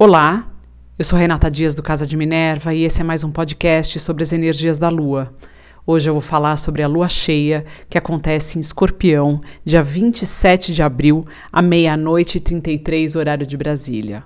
Olá, 0.00 0.48
eu 0.96 1.04
sou 1.04 1.18
Renata 1.18 1.50
Dias 1.50 1.74
do 1.74 1.82
Casa 1.82 2.06
de 2.06 2.16
Minerva 2.16 2.72
e 2.72 2.84
esse 2.84 3.00
é 3.00 3.04
mais 3.04 3.24
um 3.24 3.32
podcast 3.32 3.98
sobre 3.98 4.22
as 4.22 4.32
energias 4.32 4.78
da 4.78 4.88
Lua. 4.88 5.34
Hoje 5.84 6.08
eu 6.08 6.14
vou 6.14 6.20
falar 6.20 6.56
sobre 6.56 6.84
a 6.84 6.86
lua 6.86 7.08
cheia 7.08 7.66
que 7.90 7.98
acontece 7.98 8.56
em 8.56 8.60
Escorpião, 8.60 9.40
dia 9.64 9.82
27 9.82 10.72
de 10.72 10.84
abril, 10.84 11.24
à 11.50 11.60
meia-noite 11.60 12.38
e 12.38 12.40
33, 12.40 13.16
horário 13.16 13.44
de 13.44 13.56
Brasília. 13.56 14.22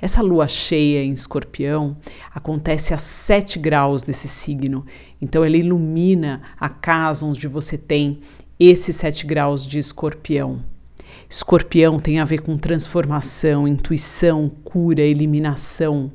Essa 0.00 0.22
lua 0.22 0.48
cheia 0.48 1.04
em 1.04 1.12
Escorpião 1.12 1.94
acontece 2.34 2.94
a 2.94 2.96
7 2.96 3.58
graus 3.58 4.02
desse 4.02 4.28
signo, 4.28 4.86
então 5.20 5.44
ela 5.44 5.58
ilumina 5.58 6.40
a 6.58 6.70
casa 6.70 7.26
onde 7.26 7.46
você 7.46 7.76
tem 7.76 8.20
esses 8.58 8.96
7 8.96 9.26
graus 9.26 9.66
de 9.66 9.78
Escorpião. 9.78 10.64
Escorpião 11.30 12.00
tem 12.00 12.18
a 12.18 12.24
ver 12.24 12.40
com 12.40 12.58
transformação, 12.58 13.68
intuição, 13.68 14.50
cura, 14.64 15.00
eliminação, 15.00 16.10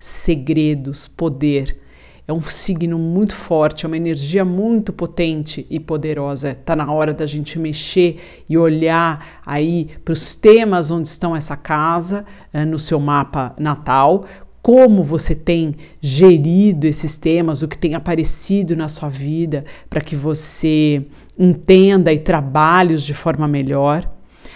segredos, 0.00 1.06
poder. 1.06 1.78
É 2.26 2.32
um 2.32 2.40
signo 2.40 2.98
muito 2.98 3.36
forte, 3.36 3.84
é 3.84 3.88
uma 3.88 3.96
energia 3.96 4.44
muito 4.44 4.92
potente 4.92 5.64
e 5.70 5.78
poderosa. 5.78 6.50
Está 6.50 6.74
na 6.74 6.92
hora 6.92 7.14
da 7.14 7.24
gente 7.24 7.56
mexer 7.56 8.18
e 8.48 8.58
olhar 8.58 9.40
aí 9.46 9.90
para 10.04 10.10
os 10.10 10.34
temas 10.34 10.90
onde 10.90 11.06
estão 11.06 11.36
essa 11.36 11.56
casa 11.56 12.24
eh, 12.52 12.64
no 12.64 12.80
seu 12.80 12.98
mapa 12.98 13.54
natal, 13.56 14.24
como 14.60 15.04
você 15.04 15.36
tem 15.36 15.76
gerido 16.00 16.88
esses 16.88 17.16
temas, 17.16 17.62
o 17.62 17.68
que 17.68 17.78
tem 17.78 17.94
aparecido 17.94 18.74
na 18.74 18.88
sua 18.88 19.08
vida, 19.08 19.64
para 19.88 20.00
que 20.00 20.16
você 20.16 21.04
entenda 21.38 22.12
e 22.12 22.18
trabalhe 22.18 22.92
os 22.92 23.04
de 23.04 23.14
forma 23.14 23.46
melhor. 23.46 24.10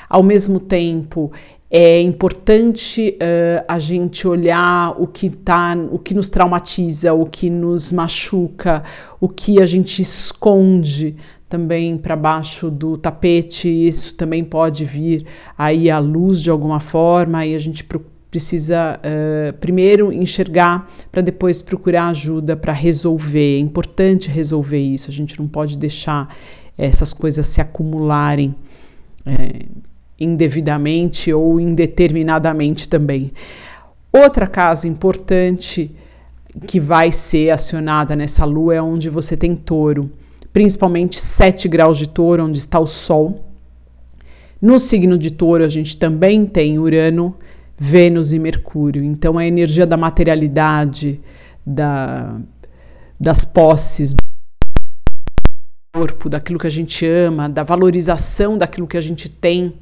Ao 0.09 0.23
mesmo 0.23 0.61
tempo, 0.61 1.33
é 1.71 2.01
importante 2.01 3.19
uh, 3.21 3.65
a 3.67 3.79
gente 3.79 4.27
olhar 4.27 4.95
o 5.01 5.07
que 5.07 5.29
tá, 5.29 5.77
o 5.91 5.99
que 5.99 6.15
nos 6.15 6.29
traumatiza, 6.29 7.13
o 7.13 7.27
que 7.27 7.51
nos 7.51 7.91
machuca, 7.91 8.85
o 9.21 9.29
que 9.29 9.61
a 9.61 9.67
gente 9.67 10.01
esconde 10.01 11.17
também 11.49 11.99
para 11.99 12.15
baixo 12.15 12.71
do 12.71 12.97
tapete. 12.97 13.69
Isso 13.69 14.15
também 14.15 14.45
pode 14.45 14.85
vir 14.85 15.27
aí 15.59 15.91
à 15.91 15.99
luz 15.99 16.41
de 16.41 16.51
alguma 16.51 16.79
forma 16.79 17.45
e 17.45 17.55
a 17.55 17.59
gente 17.59 17.85
precisa 18.31 19.01
uh, 19.01 19.53
primeiro 19.59 20.13
enxergar 20.13 20.89
para 21.11 21.21
depois 21.21 21.61
procurar 21.61 22.09
ajuda 22.09 22.57
para 22.57 22.73
resolver. 22.73 23.57
É 23.57 23.59
importante 23.59 24.29
resolver 24.29 24.79
isso. 24.79 25.11
A 25.11 25.13
gente 25.13 25.39
não 25.39 25.49
pode 25.49 25.77
deixar 25.77 26.35
essas 26.79 27.13
coisas 27.13 27.47
se 27.47 27.61
acumularem. 27.61 28.55
É, 29.25 29.67
indevidamente 30.19 31.33
ou 31.33 31.61
indeterminadamente 31.61 32.89
também. 32.89 33.33
Outra 34.13 34.47
casa 34.47 34.89
importante 34.89 35.95
que 36.67 36.81
vai 36.81 37.13
ser 37.13 37.51
acionada 37.51 38.17
nessa 38.17 38.45
lua 38.45 38.75
é 38.75 38.83
onde 38.83 39.11
você 39.11 39.37
tem 39.37 39.55
touro, 39.55 40.11
principalmente 40.53 41.21
7 41.21 41.69
graus 41.69 41.99
de 41.99 42.09
touro, 42.09 42.45
onde 42.45 42.59
está 42.59 42.79
o 42.81 42.87
Sol. 42.87 43.45
No 44.61 44.79
signo 44.79 45.19
de 45.19 45.31
touro, 45.31 45.65
a 45.65 45.69
gente 45.69 45.99
também 45.99 46.47
tem 46.47 46.79
Urano, 46.79 47.37
Vênus 47.79 48.33
e 48.33 48.39
Mercúrio. 48.39 49.05
Então, 49.05 49.37
a 49.37 49.47
energia 49.47 49.87
da 49.87 49.99
materialidade, 49.99 51.21
da, 51.65 52.41
das 53.21 53.45
posses, 53.45 54.17
corpo, 55.97 56.29
daquilo 56.29 56.59
que 56.59 56.67
a 56.67 56.71
gente 56.71 57.07
ama, 57.07 57.49
da 57.49 57.63
valorização 57.63 58.59
daquilo 58.59 58.87
que 58.87 58.99
a 58.99 59.01
gente 59.01 59.31
tem, 59.31 59.73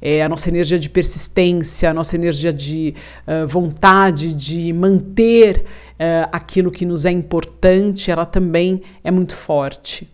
é, 0.00 0.22
a 0.22 0.28
nossa 0.28 0.48
energia 0.48 0.78
de 0.78 0.88
persistência, 0.88 1.90
a 1.90 1.94
nossa 1.94 2.16
energia 2.16 2.52
de 2.52 2.94
uh, 3.26 3.46
vontade 3.46 4.34
de 4.34 4.72
manter 4.72 5.58
uh, 5.58 6.28
aquilo 6.32 6.70
que 6.70 6.86
nos 6.86 7.04
é 7.04 7.10
importante, 7.10 8.10
ela 8.10 8.24
também 8.24 8.80
é 9.04 9.10
muito 9.10 9.34
forte. 9.34 10.08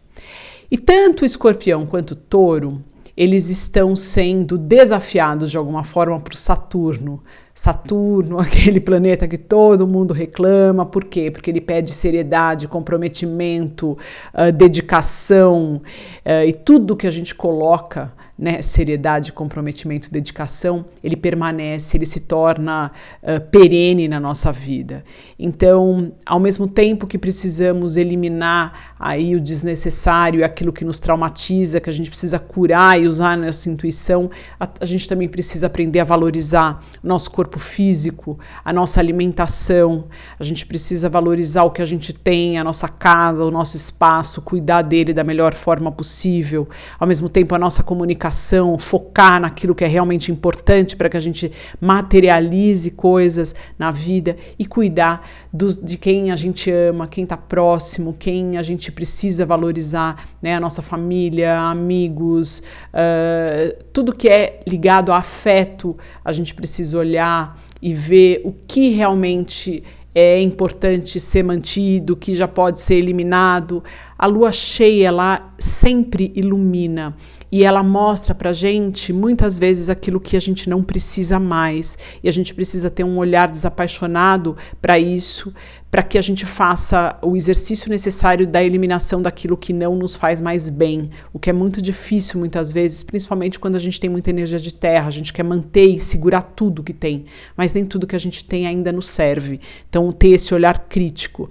E 0.69 0.77
tanto 0.77 1.23
o 1.23 1.25
escorpião 1.25 1.87
quanto 1.87 2.13
o 2.13 2.17
touro, 2.17 2.83
eles 3.17 3.48
estão 3.48 3.95
sendo 3.95 4.59
desafiados 4.59 5.53
de 5.53 5.57
alguma 5.57 5.85
forma 5.85 6.19
por 6.19 6.35
Saturno. 6.35 7.23
Saturno, 7.55 8.39
aquele 8.41 8.81
planeta 8.81 9.29
que 9.29 9.39
todo 9.39 9.87
mundo 9.87 10.13
reclama, 10.13 10.85
por 10.85 11.05
quê? 11.05 11.31
Porque 11.31 11.51
ele 11.51 11.61
pede 11.61 11.92
seriedade, 11.92 12.67
comprometimento, 12.67 13.97
uh, 14.35 14.51
dedicação 14.53 15.81
uh, 16.27 16.45
e 16.47 16.53
tudo 16.53 16.97
que 16.97 17.07
a 17.07 17.11
gente 17.11 17.35
coloca 17.35 18.13
né, 18.36 18.61
seriedade, 18.62 19.33
comprometimento, 19.33 20.11
dedicação, 20.11 20.84
ele 21.02 21.17
permanece, 21.17 21.96
ele 21.96 22.05
se 22.05 22.20
torna 22.20 22.90
uh, 23.22 23.40
perene 23.48 24.08
na 24.08 24.18
nossa 24.18 24.50
vida. 24.50 25.05
Então, 25.39 26.12
ao 26.27 26.40
mesmo 26.40 26.67
tempo 26.67 27.06
que 27.06 27.17
precisamos 27.17 27.96
eliminar 27.96 28.95
aí 28.98 29.36
o 29.36 29.40
desnecessário 29.40 30.45
aquilo 30.45 30.72
que 30.72 30.84
nos 30.84 30.98
traumatiza, 30.98 31.80
que 31.80 31.89
a 31.89 31.92
gente 31.92 32.11
precisa 32.11 32.39
curar 32.39 33.00
e 33.00 33.06
usar 33.06 33.36
nossa 33.36 33.70
intuição, 33.70 34.28
a, 34.58 34.68
a 34.80 34.84
gente 34.84 35.08
também 35.08 35.28
precisa 35.28 35.68
aprender 35.68 36.01
a 36.01 36.05
valorizar 36.05 36.83
o 37.02 37.06
nosso 37.06 37.30
corpo 37.30 37.61
físico, 37.61 38.36
a 38.64 38.72
nossa 38.72 38.98
alimentação, 38.98 40.06
a 40.39 40.42
gente 40.42 40.66
precisa 40.66 41.08
valorizar 41.08 41.62
o 41.62 41.70
que 41.70 41.83
a 41.83 41.86
gente 41.86 42.12
tem, 42.12 42.58
a 42.58 42.64
nossa 42.64 42.89
casa, 42.89 43.45
o 43.45 43.51
nosso 43.51 43.77
espaço, 43.77 44.42
cuidar 44.42 44.83
dele 44.83 45.12
da 45.12 45.22
melhor 45.22 45.55
forma 45.55 45.92
possível, 45.92 46.68
ao 46.98 47.06
mesmo 47.06 47.28
tempo 47.28 47.55
a 47.55 47.58
nossa 47.58 47.83
comunicação 47.83 48.23
comunicação, 48.24 48.79
focar 48.79 49.40
naquilo 49.40 49.74
que 49.74 49.85
é 49.85 49.86
realmente 49.86 50.33
importante 50.33 50.96
para 50.96 51.08
que 51.08 51.17
a 51.17 51.20
gente 51.20 51.52
materialize 51.80 52.90
coisas 52.90 53.55
na 53.79 53.90
vida 53.90 54.36
e 54.58 54.64
cuidar 54.64 55.29
do, 55.52 55.68
de 55.83 55.98
quem 55.98 56.30
a 56.30 56.36
gente 56.36 56.70
ama, 56.70 57.07
quem 57.07 57.24
está 57.24 57.36
próximo, 57.36 58.14
quem 58.18 58.57
a 58.57 58.63
gente 58.63 58.90
precisa 58.90 59.45
valorizar, 59.45 60.30
né? 60.40 60.55
A 60.55 60.61
nossa 60.61 60.80
família, 60.80 61.58
amigos, 61.61 62.63
uh, 62.92 63.84
tudo 63.92 64.14
que 64.14 64.29
é 64.29 64.61
ligado 64.67 65.13
a 65.13 65.18
afeto, 65.18 65.96
a 66.24 66.33
gente 66.33 66.55
precisa 66.55 66.98
olhar 66.98 67.61
e 67.83 67.92
ver 67.92 68.40
o 68.45 68.52
que 68.67 68.90
realmente 68.90 69.83
é 70.14 70.40
importante 70.40 71.18
ser 71.18 71.42
mantido, 71.42 72.17
que 72.17 72.34
já 72.34 72.46
pode 72.46 72.80
ser 72.80 72.95
eliminado. 72.95 73.83
A 74.24 74.27
lua 74.27 74.52
cheia 74.52 75.11
lá 75.11 75.55
sempre 75.58 76.33
ilumina 76.35 77.14
e 77.52 77.62
ela 77.62 77.83
mostra 77.83 78.35
para 78.35 78.55
gente 78.55 79.12
muitas 79.12 79.58
vezes 79.58 79.90
aquilo 79.90 80.18
que 80.18 80.35
a 80.35 80.40
gente 80.40 80.67
não 80.67 80.83
precisa 80.83 81.39
mais 81.39 81.98
e 82.23 82.29
a 82.30 82.33
gente 82.33 82.55
precisa 82.55 82.89
ter 82.89 83.05
um 83.05 83.18
olhar 83.18 83.51
desapaixonado 83.51 84.57
para 84.80 84.98
isso, 84.98 85.52
para 85.90 86.02
que 86.02 86.17
a 86.17 86.23
gente 86.23 86.46
faça 86.46 87.18
o 87.20 87.36
exercício 87.36 87.90
necessário 87.90 88.46
da 88.46 88.64
eliminação 88.64 89.20
daquilo 89.20 89.58
que 89.58 89.74
não 89.74 89.95
nos 89.95 90.17
faz 90.17 90.40
mais 90.40 90.70
bem, 90.70 91.11
o 91.30 91.39
que 91.39 91.51
é 91.51 91.52
muito 91.52 91.83
difícil 91.83 92.40
muitas 92.40 92.73
vezes, 92.73 93.02
principalmente 93.02 93.61
quando 93.61 93.77
a 93.77 93.79
gente 93.79 94.01
tem 94.01 94.08
muita 94.08 94.30
energia 94.30 94.58
de 94.58 94.73
terra, 94.73 95.08
a 95.08 95.11
gente 95.11 95.34
quer 95.34 95.45
manter 95.45 95.86
e 95.86 96.01
segurar 96.01 96.40
tudo 96.40 96.83
que 96.83 96.95
tem, 96.95 97.27
mas 97.55 97.74
nem 97.74 97.84
tudo 97.84 98.07
que 98.07 98.17
a 98.17 98.18
gente 98.18 98.42
tem 98.42 98.67
ainda 98.67 98.90
nos 98.90 99.07
serve. 99.07 99.61
Então, 99.86 100.11
ter 100.11 100.29
esse 100.29 100.55
olhar 100.55 100.86
crítico. 100.89 101.51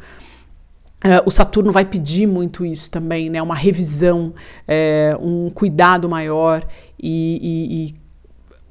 Uh, 1.04 1.22
o 1.26 1.32
Saturno 1.32 1.72
vai 1.72 1.84
pedir 1.84 2.26
muito 2.26 2.66
isso 2.66 2.90
também, 2.90 3.30
né? 3.30 3.42
Uma 3.42 3.56
revisão, 3.56 4.34
é, 4.66 5.18
um 5.20 5.50
cuidado 5.50 6.08
maior 6.08 6.66
e, 6.98 7.40
e, 7.42 7.90
e 7.90 8.04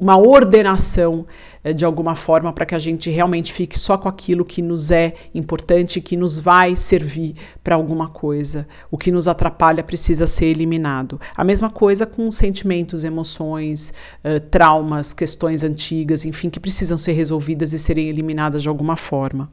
uma 0.02 0.18
ordenação 0.18 1.24
é, 1.62 1.72
de 1.72 1.84
alguma 1.84 2.16
forma 2.16 2.52
para 2.52 2.66
que 2.66 2.74
a 2.74 2.78
gente 2.78 3.08
realmente 3.08 3.52
fique 3.52 3.78
só 3.78 3.96
com 3.96 4.08
aquilo 4.08 4.44
que 4.44 4.60
nos 4.60 4.90
é 4.90 5.14
importante, 5.32 6.00
que 6.00 6.16
nos 6.16 6.40
vai 6.40 6.74
servir 6.74 7.36
para 7.62 7.76
alguma 7.76 8.08
coisa. 8.08 8.66
O 8.90 8.98
que 8.98 9.12
nos 9.12 9.28
atrapalha 9.28 9.84
precisa 9.84 10.26
ser 10.26 10.46
eliminado. 10.46 11.20
A 11.36 11.44
mesma 11.44 11.70
coisa 11.70 12.04
com 12.04 12.28
sentimentos, 12.32 13.04
emoções, 13.04 13.94
uh, 14.24 14.40
traumas, 14.50 15.14
questões 15.14 15.62
antigas, 15.62 16.24
enfim, 16.24 16.50
que 16.50 16.58
precisam 16.58 16.98
ser 16.98 17.12
resolvidas 17.12 17.72
e 17.72 17.78
serem 17.78 18.08
eliminadas 18.08 18.60
de 18.62 18.68
alguma 18.68 18.96
forma. 18.96 19.48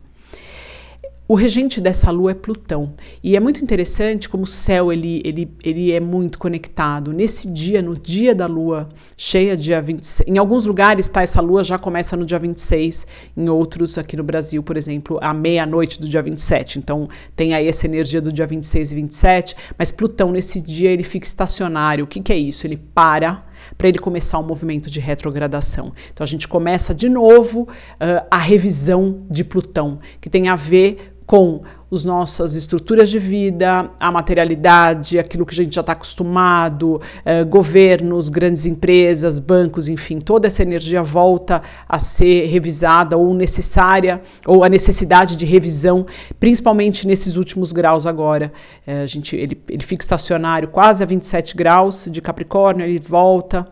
O 1.31 1.35
regente 1.35 1.79
dessa 1.79 2.09
lua 2.09 2.31
é 2.31 2.33
Plutão. 2.33 2.95
E 3.23 3.35
é 3.35 3.39
muito 3.39 3.63
interessante 3.63 4.27
como 4.27 4.45
o 4.45 4.47
céu 4.47 4.91
ele, 4.91 5.21
ele, 5.23 5.47
ele 5.63 5.91
é 5.91 5.99
muito 5.99 6.39
conectado. 6.39 7.13
Nesse 7.13 7.47
dia, 7.47 7.83
no 7.83 7.95
dia 7.95 8.33
da 8.33 8.47
lua 8.47 8.89
cheia, 9.15 9.55
dia 9.55 9.79
26, 9.79 10.27
em 10.27 10.39
alguns 10.39 10.65
lugares 10.65 11.07
tá, 11.07 11.21
essa 11.21 11.39
lua 11.39 11.63
já 11.63 11.77
começa 11.77 12.17
no 12.17 12.25
dia 12.25 12.39
26, 12.39 13.05
em 13.37 13.47
outros, 13.47 13.99
aqui 13.99 14.17
no 14.17 14.23
Brasil, 14.23 14.63
por 14.63 14.75
exemplo, 14.75 15.19
à 15.21 15.31
meia-noite 15.31 15.99
do 15.99 16.09
dia 16.09 16.23
27. 16.23 16.79
Então 16.79 17.07
tem 17.35 17.53
aí 17.53 17.67
essa 17.67 17.85
energia 17.85 18.19
do 18.19 18.33
dia 18.33 18.47
26 18.47 18.91
e 18.91 18.95
27, 18.95 19.55
mas 19.77 19.91
Plutão 19.91 20.31
nesse 20.31 20.59
dia 20.59 20.89
ele 20.89 21.03
fica 21.03 21.27
estacionário. 21.27 22.05
O 22.05 22.07
que, 22.07 22.21
que 22.21 22.33
é 22.33 22.37
isso? 22.39 22.65
Ele 22.65 22.77
para 22.77 23.45
para 23.77 23.88
ele 23.88 24.00
começar 24.00 24.39
um 24.39 24.44
movimento 24.44 24.89
de 24.89 25.00
retrogradação. 25.00 25.94
Então 26.11 26.23
a 26.23 26.27
gente 26.27 26.47
começa 26.47 26.94
de 26.94 27.09
novo 27.09 27.61
uh, 27.61 28.25
a 28.29 28.38
revisão 28.38 29.25
de 29.29 29.44
Plutão, 29.44 30.00
que 30.19 30.29
tem 30.29 30.47
a 30.47 30.56
ver 30.56 31.13
com 31.25 31.61
as 31.91 32.06
nossas 32.06 32.56
estruturas 32.56 33.09
de 33.09 33.18
vida, 33.18 33.89
a 34.00 34.12
materialidade, 34.12 35.18
aquilo 35.18 35.45
que 35.45 35.53
a 35.53 35.63
gente 35.63 35.74
já 35.74 35.81
está 35.81 35.94
acostumado, 35.94 37.01
eh, 37.25 37.44
governos, 37.44 38.30
grandes 38.30 38.65
empresas, 38.65 39.39
bancos, 39.39 39.88
enfim, 39.88 40.19
toda 40.19 40.47
essa 40.47 40.62
energia 40.62 41.01
volta 41.01 41.63
a 41.88 41.97
ser 41.97 42.45
revisada 42.45 43.18
ou 43.18 43.33
necessária, 43.33 44.21
ou 44.45 44.63
a 44.63 44.69
necessidade 44.69 45.36
de 45.36 45.45
revisão, 45.45 46.06
principalmente 46.39 47.07
nesses 47.07 47.36
últimos 47.36 47.71
graus 47.71 48.06
agora. 48.06 48.53
Eh, 48.86 49.01
a 49.01 49.07
gente, 49.07 49.36
ele, 49.36 49.59
ele 49.68 49.83
fica 49.83 50.03
estacionário 50.03 50.68
quase 50.68 51.01
a 51.01 51.06
27 51.07 51.56
graus 51.56 52.07
de 52.09 52.21
Capricórnio, 52.21 52.86
ele 52.86 53.00
volta. 53.00 53.68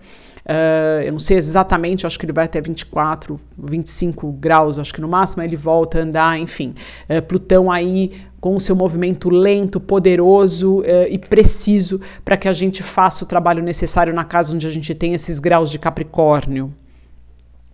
Uh, 0.47 1.01
eu 1.03 1.11
não 1.11 1.19
sei 1.19 1.35
exatamente, 1.35 2.07
acho 2.07 2.17
que 2.17 2.25
ele 2.25 2.31
vai 2.31 2.45
até 2.45 2.61
24, 2.61 3.37
25 3.57 4.31
graus, 4.31 4.79
acho 4.79 4.93
que 4.93 5.01
no 5.01 5.07
máximo 5.07 5.43
ele 5.43 5.57
volta 5.57 5.99
a 5.99 6.03
andar, 6.03 6.39
enfim. 6.39 6.73
Uh, 7.09 7.21
Plutão 7.21 7.69
aí 7.69 8.13
com 8.39 8.55
o 8.55 8.59
seu 8.59 8.73
movimento 8.73 9.29
lento, 9.29 9.77
poderoso 9.77 10.79
uh, 10.79 10.85
e 11.09 11.17
preciso 11.17 11.99
para 12.23 12.37
que 12.37 12.47
a 12.47 12.53
gente 12.53 12.81
faça 12.81 13.25
o 13.25 13.27
trabalho 13.27 13.61
necessário 13.61 14.13
na 14.13 14.23
casa 14.23 14.55
onde 14.55 14.65
a 14.65 14.69
gente 14.69 14.95
tem 14.95 15.13
esses 15.13 15.37
graus 15.41 15.69
de 15.69 15.77
Capricórnio. 15.77 16.73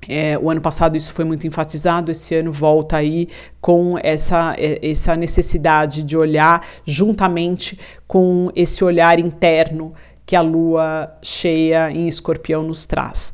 É, 0.09 0.37
o 0.37 0.49
ano 0.49 0.59
passado 0.59 0.97
isso 0.97 1.13
foi 1.13 1.23
muito 1.23 1.45
enfatizado, 1.45 2.11
esse 2.11 2.35
ano 2.35 2.51
volta 2.51 2.97
aí 2.97 3.29
com 3.61 3.97
essa, 4.01 4.55
essa 4.57 5.15
necessidade 5.15 6.03
de 6.03 6.17
olhar 6.17 6.65
juntamente 6.85 7.79
com 8.07 8.51
esse 8.55 8.83
olhar 8.83 9.19
interno 9.19 9.93
que 10.33 10.37
a 10.37 10.41
lua 10.41 11.15
cheia 11.21 11.91
em 11.91 12.07
escorpião 12.07 12.63
nos 12.63 12.87
traz. 12.87 13.31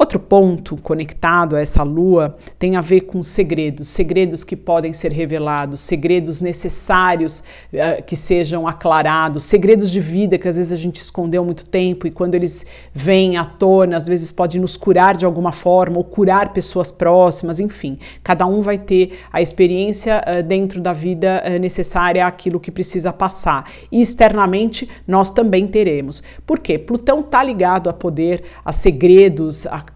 Outro 0.00 0.18
ponto 0.18 0.78
conectado 0.78 1.56
a 1.56 1.60
essa 1.60 1.82
lua 1.82 2.34
tem 2.58 2.74
a 2.74 2.80
ver 2.80 3.02
com 3.02 3.22
segredos, 3.22 3.88
segredos 3.88 4.42
que 4.42 4.56
podem 4.56 4.94
ser 4.94 5.12
revelados, 5.12 5.80
segredos 5.80 6.40
necessários 6.40 7.40
uh, 7.70 8.02
que 8.06 8.16
sejam 8.16 8.66
aclarados, 8.66 9.44
segredos 9.44 9.90
de 9.90 10.00
vida 10.00 10.38
que 10.38 10.48
às 10.48 10.56
vezes 10.56 10.72
a 10.72 10.76
gente 10.76 11.02
escondeu 11.02 11.44
muito 11.44 11.66
tempo 11.66 12.06
e 12.06 12.10
quando 12.10 12.34
eles 12.34 12.64
vêm 12.94 13.36
à 13.36 13.44
tona, 13.44 13.94
às 13.94 14.06
vezes 14.06 14.32
pode 14.32 14.58
nos 14.58 14.74
curar 14.74 15.14
de 15.14 15.26
alguma 15.26 15.52
forma 15.52 15.98
ou 15.98 16.04
curar 16.04 16.54
pessoas 16.54 16.90
próximas, 16.90 17.60
enfim. 17.60 17.98
Cada 18.24 18.46
um 18.46 18.62
vai 18.62 18.78
ter 18.78 19.18
a 19.30 19.42
experiência 19.42 20.24
uh, 20.26 20.42
dentro 20.42 20.80
da 20.80 20.94
vida 20.94 21.44
uh, 21.46 21.58
necessária 21.58 22.26
àquilo 22.26 22.58
que 22.58 22.70
precisa 22.70 23.12
passar. 23.12 23.70
E 23.92 24.00
externamente 24.00 24.88
nós 25.06 25.30
também 25.30 25.66
teremos. 25.66 26.22
Por 26.46 26.58
quê? 26.58 26.78
Plutão 26.78 27.20
está 27.20 27.44
ligado 27.44 27.90
a 27.90 27.92
poder, 27.92 28.44
a 28.64 28.72
segredos, 28.72 29.66
a 29.66 29.89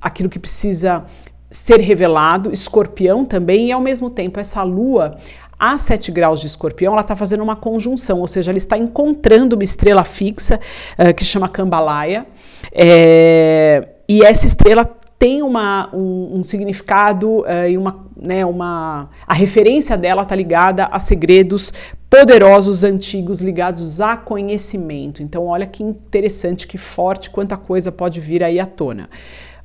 aquilo 0.00 0.28
que 0.28 0.38
precisa 0.38 1.04
ser 1.50 1.80
revelado, 1.80 2.52
escorpião 2.52 3.24
também, 3.24 3.68
e 3.68 3.72
ao 3.72 3.80
mesmo 3.80 4.08
tempo 4.08 4.38
essa 4.38 4.62
lua 4.62 5.16
a 5.58 5.76
7 5.76 6.10
graus 6.10 6.40
de 6.40 6.46
escorpião, 6.46 6.94
ela 6.94 7.02
está 7.02 7.14
fazendo 7.14 7.42
uma 7.42 7.54
conjunção, 7.54 8.20
ou 8.20 8.26
seja, 8.26 8.50
ela 8.50 8.56
está 8.56 8.78
encontrando 8.78 9.56
uma 9.56 9.64
estrela 9.64 10.04
fixa 10.04 10.58
uh, 10.98 11.12
que 11.12 11.22
chama 11.22 11.48
Cambalaia, 11.50 12.26
é, 12.72 13.88
e 14.08 14.24
essa 14.24 14.46
estrela 14.46 14.86
tem 15.18 15.42
uma, 15.42 15.90
um, 15.92 16.38
um 16.38 16.42
significado 16.42 17.40
uh, 17.40 17.68
e 17.68 17.76
uma, 17.76 18.06
né, 18.20 18.44
uma. 18.44 19.08
A 19.26 19.34
referência 19.34 19.96
dela 19.96 20.22
está 20.22 20.36
ligada 20.36 20.84
a 20.84 21.00
segredos 21.00 21.72
poderosos 22.08 22.84
antigos 22.84 23.40
ligados 23.40 24.00
a 24.00 24.16
conhecimento. 24.16 25.22
Então, 25.22 25.46
olha 25.46 25.66
que 25.66 25.82
interessante, 25.82 26.66
que 26.66 26.76
forte, 26.76 27.30
quanta 27.30 27.56
coisa 27.56 27.90
pode 27.90 28.20
vir 28.20 28.42
aí 28.42 28.60
à 28.60 28.66
tona. 28.66 29.08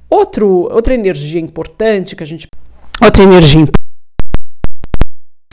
Outro, 0.09 0.69
outra 0.71 0.93
energia 0.93 1.41
importante 1.41 2.15
que 2.15 2.23
a 2.23 2.27
gente. 2.27 2.47
Outra 3.01 3.23
energia 3.23 3.65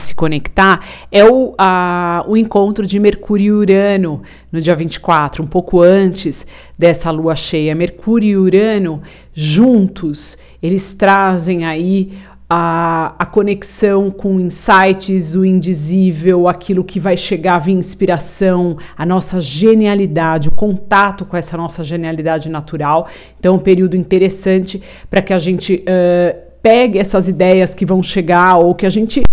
se 0.03 0.13
conectar 0.13 0.85
é 1.11 1.23
o, 1.23 1.55
a, 1.57 2.23
o 2.27 2.37
encontro 2.37 2.85
de 2.85 2.99
Mercúrio 2.99 3.45
e 3.45 3.51
Urano 3.51 4.21
no 4.51 4.61
dia 4.61 4.75
24, 4.75 5.43
um 5.43 5.47
pouco 5.47 5.81
antes 5.81 6.45
dessa 6.77 7.09
lua 7.09 7.35
cheia. 7.35 7.73
Mercúrio 7.73 8.29
e 8.29 8.37
Urano 8.37 9.01
juntos, 9.33 10.37
eles 10.61 10.93
trazem 10.93 11.65
aí 11.65 12.13
a, 12.55 13.15
a 13.17 13.25
conexão 13.25 14.11
com 14.11 14.39
insights, 14.39 15.33
o 15.33 15.43
indizível, 15.43 16.47
aquilo 16.47 16.83
que 16.83 16.99
vai 16.99 17.17
chegar 17.17 17.55
a 17.55 17.59
vir 17.59 17.71
inspiração, 17.71 18.77
a 18.95 19.03
nossa 19.03 19.41
genialidade, 19.41 20.49
o 20.49 20.51
contato 20.51 21.25
com 21.25 21.35
essa 21.35 21.57
nossa 21.57 21.83
genialidade 21.83 22.49
natural. 22.49 23.07
Então, 23.39 23.55
é 23.55 23.57
um 23.57 23.59
período 23.59 23.97
interessante 23.97 24.79
para 25.09 25.19
que 25.19 25.33
a 25.33 25.39
gente 25.39 25.83
uh, 25.83 26.39
pegue 26.61 26.99
essas 26.99 27.27
ideias 27.27 27.73
que 27.73 27.87
vão 27.87 28.03
chegar 28.03 28.59
ou 28.59 28.75
que 28.75 28.85
a 28.85 28.89
gente 28.89 29.23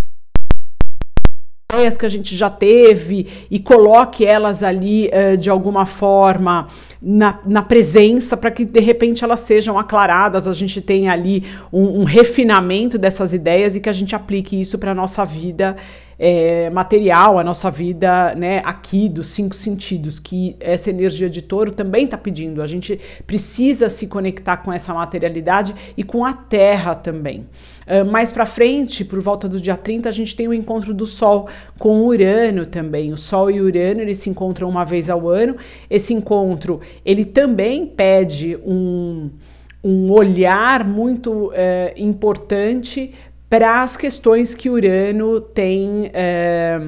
ideias 1.70 1.96
que 1.96 2.04
a 2.04 2.08
gente 2.08 2.36
já 2.36 2.50
teve 2.50 3.26
e 3.50 3.58
coloque 3.58 4.24
elas 4.26 4.62
ali 4.62 5.08
uh, 5.08 5.36
de 5.36 5.48
alguma 5.48 5.86
forma 5.86 6.68
na, 7.00 7.38
na 7.46 7.62
presença 7.62 8.36
para 8.36 8.50
que 8.50 8.64
de 8.64 8.80
repente 8.80 9.24
elas 9.24 9.40
sejam 9.40 9.78
aclaradas, 9.78 10.46
a 10.46 10.52
gente 10.52 10.80
tenha 10.80 11.12
ali 11.12 11.44
um, 11.72 12.00
um 12.00 12.04
refinamento 12.04 12.98
dessas 12.98 13.32
ideias 13.32 13.76
e 13.76 13.80
que 13.80 13.88
a 13.88 13.92
gente 13.92 14.14
aplique 14.14 14.60
isso 14.60 14.78
para 14.78 14.90
a 14.90 14.94
nossa 14.94 15.24
vida 15.24 15.76
é, 16.22 16.68
material, 16.68 17.38
a 17.38 17.42
nossa 17.42 17.70
vida 17.70 18.34
né, 18.34 18.60
aqui 18.62 19.08
dos 19.08 19.28
cinco 19.28 19.54
sentidos, 19.56 20.20
que 20.20 20.54
essa 20.60 20.90
energia 20.90 21.30
de 21.30 21.40
touro 21.40 21.72
também 21.72 22.04
está 22.04 22.18
pedindo. 22.18 22.60
A 22.60 22.66
gente 22.66 23.00
precisa 23.26 23.88
se 23.88 24.06
conectar 24.06 24.58
com 24.58 24.70
essa 24.70 24.92
materialidade 24.92 25.74
e 25.96 26.04
com 26.04 26.22
a 26.22 26.34
terra 26.34 26.94
também. 26.94 27.46
Uh, 27.86 28.04
mais 28.04 28.30
para 28.30 28.44
frente, 28.44 29.02
por 29.02 29.18
volta 29.18 29.48
do 29.48 29.58
dia 29.58 29.78
30, 29.78 30.10
a 30.10 30.12
gente 30.12 30.36
tem 30.36 30.46
o 30.46 30.52
encontro 30.52 30.92
do 30.92 31.06
Sol 31.06 31.48
com 31.78 32.02
Urano 32.02 32.66
também. 32.66 33.14
O 33.14 33.16
Sol 33.16 33.50
e 33.50 33.58
Urano 33.58 34.02
eles 34.02 34.18
se 34.18 34.28
encontram 34.28 34.68
uma 34.68 34.84
vez 34.84 35.08
ao 35.08 35.26
ano. 35.26 35.56
Esse 35.88 36.12
encontro 36.12 36.82
ele 37.02 37.24
também 37.24 37.86
pede 37.86 38.58
um, 38.62 39.30
um 39.82 40.10
olhar 40.12 40.84
muito 40.84 41.46
uh, 41.46 41.52
importante 41.96 43.14
para 43.50 43.82
as 43.82 43.96
questões 43.96 44.54
que 44.54 44.70
Urano 44.70 45.40
tem. 45.40 46.10
É, 46.14 46.80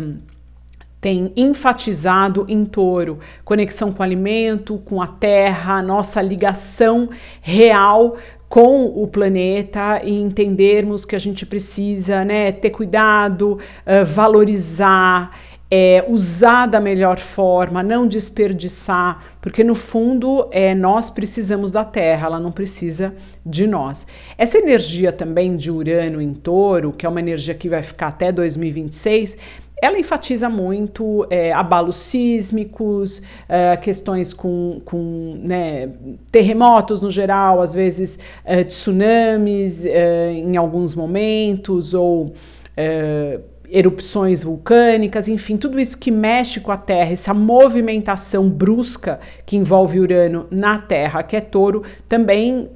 tem 1.00 1.32
enfatizado 1.36 2.46
em 2.48 2.64
touro, 2.64 3.18
conexão 3.44 3.90
com 3.90 3.98
o 3.98 4.02
alimento, 4.04 4.78
com 4.84 5.02
a 5.02 5.08
terra, 5.08 5.82
nossa 5.82 6.22
ligação 6.22 7.10
real 7.40 8.16
com 8.48 8.84
o 8.84 9.08
planeta 9.08 10.00
e 10.04 10.12
entendermos 10.12 11.04
que 11.04 11.16
a 11.16 11.18
gente 11.18 11.44
precisa 11.44 12.24
né, 12.24 12.52
ter 12.52 12.70
cuidado, 12.70 13.54
uh, 13.54 14.04
valorizar 14.06 15.36
é, 15.74 16.04
usar 16.06 16.66
da 16.66 16.78
melhor 16.78 17.18
forma, 17.18 17.82
não 17.82 18.06
desperdiçar, 18.06 19.24
porque 19.40 19.64
no 19.64 19.74
fundo 19.74 20.46
é, 20.50 20.74
nós 20.74 21.08
precisamos 21.08 21.70
da 21.70 21.82
Terra, 21.82 22.26
ela 22.26 22.38
não 22.38 22.52
precisa 22.52 23.14
de 23.44 23.66
nós. 23.66 24.06
Essa 24.36 24.58
energia 24.58 25.10
também 25.10 25.56
de 25.56 25.70
Urano 25.70 26.20
em 26.20 26.34
touro, 26.34 26.92
que 26.92 27.06
é 27.06 27.08
uma 27.08 27.20
energia 27.20 27.54
que 27.54 27.70
vai 27.70 27.82
ficar 27.82 28.08
até 28.08 28.30
2026, 28.30 29.38
ela 29.80 29.98
enfatiza 29.98 30.46
muito 30.50 31.26
é, 31.30 31.54
abalos 31.54 31.96
sísmicos, 31.96 33.22
é, 33.48 33.74
questões 33.78 34.34
com, 34.34 34.82
com 34.84 35.40
né, 35.42 35.88
terremotos 36.30 37.00
no 37.00 37.10
geral, 37.10 37.62
às 37.62 37.72
vezes 37.72 38.18
é, 38.44 38.62
tsunamis 38.62 39.86
é, 39.86 40.32
em 40.32 40.54
alguns 40.58 40.94
momentos, 40.94 41.94
ou 41.94 42.34
é, 42.76 43.40
erupções 43.72 44.44
vulcânicas, 44.44 45.28
enfim, 45.28 45.56
tudo 45.56 45.80
isso 45.80 45.96
que 45.96 46.10
mexe 46.10 46.60
com 46.60 46.70
a 46.70 46.76
Terra, 46.76 47.10
essa 47.10 47.32
movimentação 47.32 48.48
brusca 48.50 49.18
que 49.46 49.56
envolve 49.56 49.98
Urano 49.98 50.46
na 50.50 50.78
Terra, 50.78 51.22
que 51.22 51.34
é 51.34 51.40
touro, 51.40 51.82
também 52.06 52.68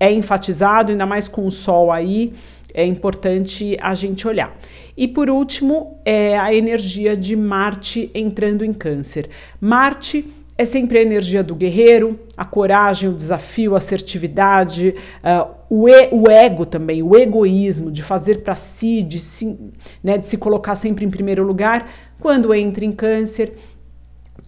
é 0.00 0.12
enfatizado, 0.12 0.90
ainda 0.90 1.06
mais 1.06 1.28
com 1.28 1.46
o 1.46 1.50
Sol 1.52 1.92
aí, 1.92 2.32
é 2.74 2.84
importante 2.84 3.76
a 3.80 3.94
gente 3.94 4.26
olhar. 4.26 4.56
E 4.96 5.06
por 5.06 5.30
último, 5.30 6.00
é 6.04 6.36
a 6.36 6.52
energia 6.52 7.16
de 7.16 7.36
Marte 7.36 8.10
entrando 8.12 8.64
em 8.64 8.72
Câncer. 8.72 9.30
Marte 9.60 10.28
é 10.58 10.64
sempre 10.64 10.98
a 10.98 11.02
energia 11.02 11.44
do 11.44 11.54
guerreiro, 11.54 12.18
a 12.36 12.44
coragem, 12.44 13.08
o 13.08 13.14
desafio, 13.14 13.76
a 13.76 13.78
assertividade, 13.78 14.92
uh, 15.22 15.54
o, 15.70 15.88
e, 15.88 16.08
o, 16.10 16.28
ego 16.28 16.66
também, 16.66 17.00
o 17.00 17.16
egoísmo 17.16 17.92
de 17.92 18.02
fazer 18.02 18.42
para 18.42 18.56
si, 18.56 19.00
de 19.00 19.20
se, 19.20 19.56
né, 20.02 20.18
de 20.18 20.26
se 20.26 20.36
colocar 20.36 20.74
sempre 20.74 21.04
em 21.04 21.10
primeiro 21.10 21.44
lugar. 21.44 21.88
Quando 22.18 22.52
entra 22.52 22.84
em 22.84 22.90
câncer, 22.90 23.52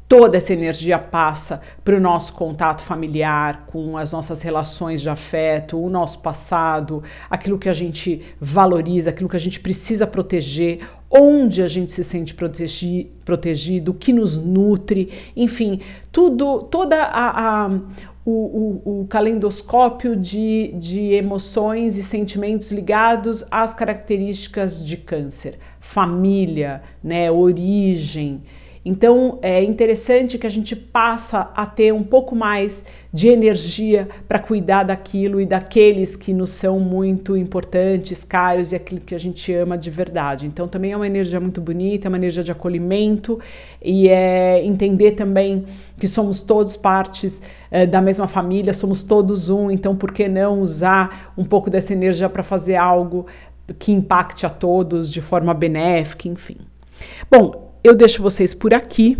toda 0.09 0.37
essa 0.37 0.53
energia 0.53 0.99
passa 0.99 1.61
para 1.85 1.97
o 1.97 2.01
nosso 2.01 2.33
contato 2.33 2.83
familiar, 2.83 3.67
com 3.69 3.97
as 3.97 4.13
nossas 4.13 4.43
relações 4.43 5.01
de 5.01 5.09
afeto, 5.09 5.81
o 5.81 5.89
nosso 5.89 6.19
passado, 6.19 7.05
aquilo 7.31 7.57
que 7.57 7.69
a 7.69 7.73
gente 7.73 8.21
valoriza, 8.41 9.11
aquilo 9.11 9.29
que 9.29 9.37
a 9.37 9.41
gente 9.41 9.61
precisa 9.61 10.09
proteger, 10.09 10.81
onde 11.11 11.63
a 11.63 11.69
gente 11.69 11.93
se 11.93 12.05
sente 12.05 12.33
protegi 12.33 13.11
protegido, 13.25 13.91
o 13.91 13.95
que 13.95 14.13
nos 14.13 14.39
nutre, 14.39 15.11
enfim, 15.37 15.81
tudo, 16.13 16.63
toda 16.63 16.97
a, 16.97 17.65
a 17.65 17.81
o, 18.25 18.83
o, 18.85 19.01
o 19.01 19.07
calendoscópio 19.07 20.15
de, 20.15 20.73
de 20.79 21.13
emoções 21.13 21.97
e 21.97 22.03
sentimentos 22.03 22.71
ligados 22.71 23.45
às 23.51 23.73
características 23.73 24.85
de 24.85 24.97
câncer, 24.97 25.59
família, 25.81 26.83
né, 27.03 27.31
origem. 27.31 28.43
Então 28.85 29.39
é 29.43 29.63
interessante 29.63 30.39
que 30.39 30.47
a 30.47 30.51
gente 30.51 30.75
passa 30.75 31.51
a 31.55 31.67
ter 31.67 31.93
um 31.93 32.03
pouco 32.03 32.35
mais 32.35 32.85
de 33.13 33.29
energia 33.29 34.09
para 34.27 34.39
cuidar 34.39 34.85
daquilo 34.85 35.39
e 35.41 35.45
daqueles 35.45 36.17
que 36.17 36.33
nos 36.33 36.51
são 36.51 36.81
muito 36.81 37.37
importantes, 37.37 38.25
caros 38.25 38.73
e 38.73 38.77
aquilo 38.77 39.01
que 39.01 39.15
a 39.15 39.19
gente 39.19 39.53
ama 39.53 39.77
de 39.77 39.91
verdade. 39.91 40.47
Então 40.47 40.67
também 40.67 40.93
é 40.93 40.97
uma 40.97 41.07
energia 41.07 41.39
muito 41.39 41.61
bonita, 41.61 42.07
é 42.07 42.09
uma 42.09 42.17
energia 42.17 42.43
de 42.43 42.51
acolhimento 42.51 43.39
e 43.83 44.09
é 44.09 44.65
entender 44.65 45.13
também 45.13 45.67
que 45.99 46.09
somos 46.09 46.43
todos 46.43 46.75
partes 46.75 47.43
é, 47.71 47.85
da 47.85 48.01
mesma 48.01 48.27
família, 48.27 48.73
somos 48.73 49.03
todos 49.03 49.51
um, 49.51 49.71
então 49.71 49.95
por 49.95 50.11
que 50.11 50.27
não 50.27 50.61
usar 50.61 51.35
um 51.37 51.45
pouco 51.45 51.69
dessa 51.69 51.93
energia 51.93 52.31
para 52.31 52.43
fazer 52.43 52.77
algo 52.77 53.27
que 53.79 53.93
impacte 53.93 54.47
a 54.47 54.51
todos 54.51 55.13
de 55.13 55.21
forma 55.21 55.53
benéfica, 55.53 56.27
enfim. 56.29 56.57
Bom, 57.31 57.70
eu 57.83 57.95
deixo 57.95 58.23
vocês 58.23 58.55
por 58.55 58.73
aqui 58.73 59.19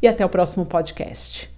e 0.00 0.08
até 0.08 0.24
o 0.24 0.28
próximo 0.28 0.64
podcast. 0.64 1.51